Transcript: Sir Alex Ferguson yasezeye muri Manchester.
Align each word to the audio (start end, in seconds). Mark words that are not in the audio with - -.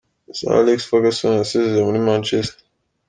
Sir 0.37 0.49
Alex 0.61 0.79
Ferguson 0.89 1.33
yasezeye 1.39 1.81
muri 1.87 1.99
Manchester. 2.07 2.59